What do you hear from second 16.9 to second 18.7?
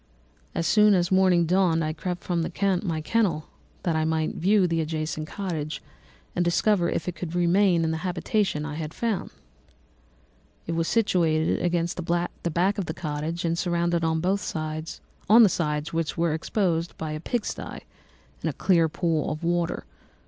by a pig sty and a